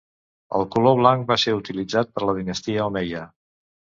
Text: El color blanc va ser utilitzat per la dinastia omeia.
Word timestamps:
El 0.59 0.63
color 0.75 0.95
blanc 0.99 1.27
va 1.33 1.37
ser 1.43 1.53
utilitzat 1.59 2.11
per 2.15 2.25
la 2.29 2.35
dinastia 2.39 2.87
omeia. 2.89 3.21